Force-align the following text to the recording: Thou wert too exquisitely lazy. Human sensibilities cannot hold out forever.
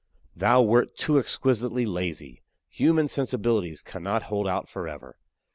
Thou 0.35 0.63
wert 0.63 0.97
too 0.97 1.19
exquisitely 1.19 1.85
lazy. 1.85 2.41
Human 2.69 3.07
sensibilities 3.07 3.83
cannot 3.83 4.23
hold 4.23 4.47
out 4.47 4.67
forever. 4.67 5.19